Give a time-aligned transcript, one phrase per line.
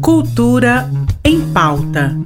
[0.00, 0.90] Cultura
[1.24, 2.16] em pauta.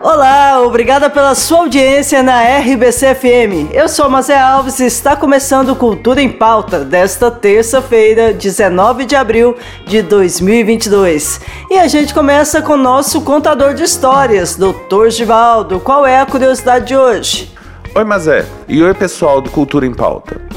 [0.00, 3.72] Olá, obrigada pela sua audiência na RBC FM.
[3.72, 9.56] Eu sou Mazé Alves e está começando Cultura em Pauta desta terça-feira, 19 de abril
[9.86, 11.40] de 2022.
[11.70, 15.08] E a gente começa com o nosso contador de histórias, Dr.
[15.08, 15.80] Givaldo.
[15.80, 17.50] Qual é a curiosidade de hoje?
[17.94, 18.44] Oi, Mazé.
[18.68, 20.51] E oi, pessoal do Cultura em Pauta.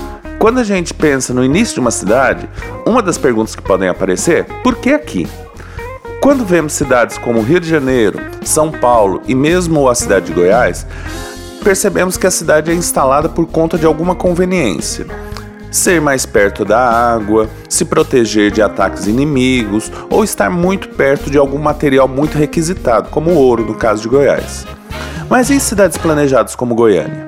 [0.45, 2.47] Quando a gente pensa no início de uma cidade,
[2.85, 5.27] uma das perguntas que podem aparecer é por que aqui?
[6.21, 10.85] Quando vemos cidades como Rio de Janeiro, São Paulo e mesmo a cidade de Goiás,
[11.63, 15.07] percebemos que a cidade é instalada por conta de alguma conveniência.
[15.71, 21.39] Ser mais perto da água, se proteger de ataques inimigos ou estar muito perto de
[21.39, 24.63] algum material muito requisitado, como o ouro no caso de Goiás.
[25.27, 27.27] Mas e cidades planejadas como Goiânia?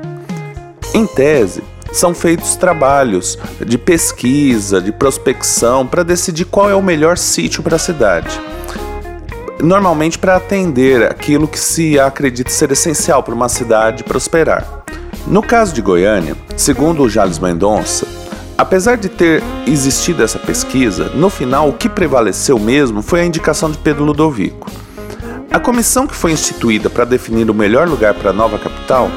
[0.93, 1.63] Em tese,
[1.97, 7.75] são feitos trabalhos de pesquisa, de prospecção para decidir qual é o melhor sítio para
[7.75, 8.39] a cidade
[9.61, 14.83] normalmente para atender aquilo que se acredita ser essencial para uma cidade prosperar.
[15.25, 18.07] No caso de Goiânia, segundo o Jales Mendonça,
[18.57, 23.69] apesar de ter existido essa pesquisa, no final o que prevaleceu mesmo foi a indicação
[23.69, 24.69] de Pedro Ludovico.
[25.51, 29.09] A comissão que foi instituída para definir o melhor lugar para a nova capital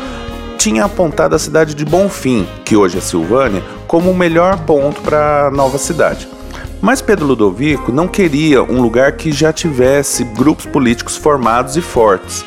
[0.60, 5.46] tinha apontado a cidade de Bonfim, que hoje é Silvânia, como o melhor ponto para
[5.46, 6.28] a nova cidade.
[6.82, 12.44] Mas Pedro Ludovico não queria um lugar que já tivesse grupos políticos formados e fortes.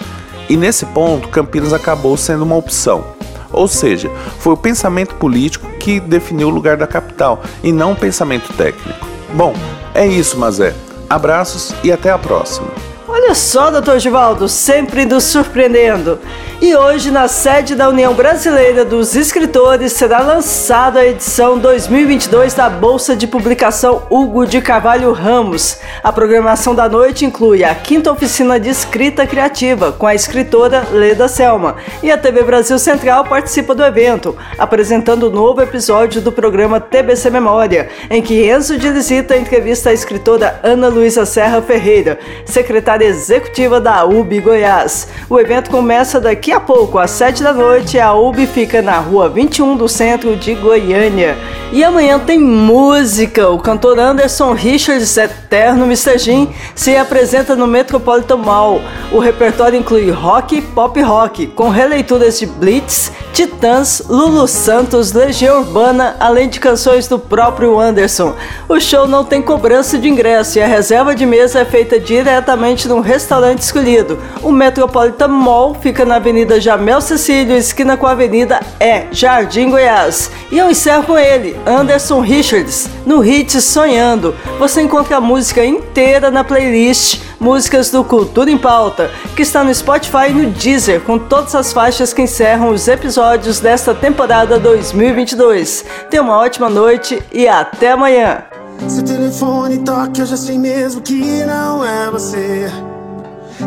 [0.48, 3.04] E nesse ponto, Campinas acabou sendo uma opção.
[3.52, 7.96] Ou seja, foi o pensamento político que definiu o lugar da capital e não o
[7.96, 9.08] pensamento técnico.
[9.34, 9.56] Bom,
[9.96, 10.76] é isso, Mazé.
[11.10, 12.68] Abraços e até a próxima.
[13.08, 16.20] Olha só, doutor Givaldo, sempre nos surpreendendo.
[16.62, 22.70] E hoje, na sede da União Brasileira dos Escritores, será lançada a edição 2022 da
[22.70, 25.80] Bolsa de Publicação Hugo de Carvalho Ramos.
[26.02, 31.28] A programação da noite inclui a quinta oficina de escrita criativa com a escritora Leda
[31.28, 31.76] Selma.
[32.02, 36.80] E a TV Brasil Central participa do evento, apresentando o um novo episódio do programa
[36.80, 43.06] TBC Memória, em que Enzo de Lisita entrevista a escritora Ana Luísa Serra Ferreira, secretária
[43.06, 45.10] executiva da UB Goiás.
[45.30, 49.30] O evento começa daqui a pouco, às 7 da noite, a UB fica na rua
[49.30, 51.38] 21 do centro de Goiânia.
[51.72, 53.50] E amanhã tem música.
[53.50, 56.18] O cantor Anderson Richards, eterno Mr.
[56.18, 58.82] Jim, se apresenta no Metropolitan Mall.
[59.12, 65.62] O repertório inclui rock e pop rock, com releituras de Blitz, Titãs, Lulu Santos, Legião
[65.62, 68.36] Urbana, além de canções do próprio Anderson.
[68.70, 72.88] O show não tem cobrança de ingresso e a reserva de mesa é feita diretamente
[72.88, 74.20] num restaurante escolhido.
[74.44, 80.30] O Metropolitan Mall fica na Avenida Jamel Cecílio, esquina com a Avenida E, Jardim Goiás.
[80.52, 84.36] E eu encerro com ele, Anderson Richards, no hit Sonhando.
[84.60, 89.76] Você encontra a música inteira na playlist Músicas do Cultura em Pauta, que está no
[89.76, 95.84] Spotify e no Deezer, com todas as faixas que encerram os episódios desta temporada 2022.
[96.10, 98.46] Tenha uma ótima noite e até amanhã!
[98.88, 102.72] Se o telefone toca, eu já sei mesmo que não é você.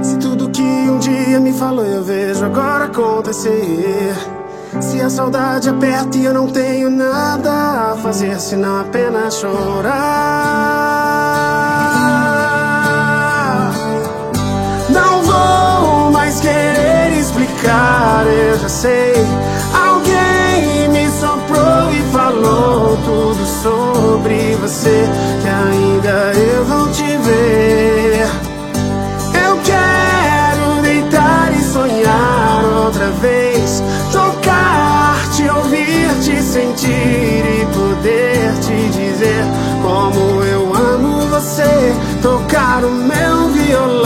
[0.02, 4.14] Se tudo que um dia me falou eu vejo agora acontecer.
[4.80, 10.15] Se a saudade aperta e eu não tenho nada a fazer senão apenas chorar.
[18.56, 19.14] Eu já sei.
[19.74, 25.04] Alguém me soprou e falou tudo sobre você.
[25.42, 28.26] Que ainda eu vou te ver.
[29.46, 33.82] Eu quero deitar e sonhar outra vez.
[34.10, 39.44] Tocar, te ouvir, te sentir e poder te dizer
[39.82, 41.94] como eu amo você.
[42.22, 44.05] Tocar o meu violão